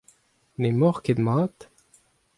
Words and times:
N'emaoc'h 0.59 1.03
ket 1.05 1.19
mat? 1.25 1.57